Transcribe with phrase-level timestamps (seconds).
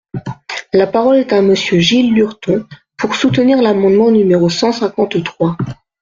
[0.73, 2.65] La parole est à Monsieur Gilles Lurton,
[2.97, 5.55] pour soutenir l’amendement numéro cent cinquante-trois.